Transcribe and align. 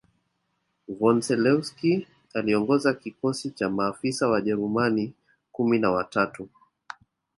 von 0.99 1.21
Zelewski 1.21 2.07
aliongoza 2.33 2.93
kikosi 2.93 3.51
cha 3.51 3.69
maafisa 3.69 4.27
Wajerumani 4.27 5.13
kumi 5.51 5.79
na 5.79 6.03
tatu 6.03 6.49